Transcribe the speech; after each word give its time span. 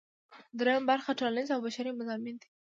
دریمه 0.59 0.85
برخه 0.91 1.11
ټولنیز 1.19 1.47
او 1.51 1.59
بشري 1.65 1.91
مضامین 1.99 2.35
دي. 2.41 2.47